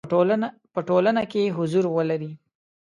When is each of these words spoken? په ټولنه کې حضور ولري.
په 0.73 0.79
ټولنه 0.89 1.21
کې 1.31 1.53
حضور 1.57 1.85
ولري. 1.95 2.31